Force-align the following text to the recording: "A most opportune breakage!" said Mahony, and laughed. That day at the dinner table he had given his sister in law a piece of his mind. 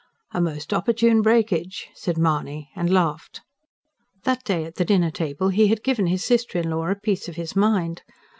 "A 0.31 0.41
most 0.41 0.73
opportune 0.73 1.21
breakage!" 1.21 1.87
said 1.93 2.17
Mahony, 2.17 2.71
and 2.75 2.91
laughed. 2.91 3.41
That 4.23 4.43
day 4.43 4.65
at 4.65 4.77
the 4.77 4.83
dinner 4.83 5.11
table 5.11 5.49
he 5.49 5.67
had 5.67 5.83
given 5.83 6.07
his 6.07 6.25
sister 6.25 6.57
in 6.57 6.71
law 6.71 6.87
a 6.87 6.95
piece 6.95 7.29
of 7.29 7.35
his 7.35 7.55
mind. 7.55 8.01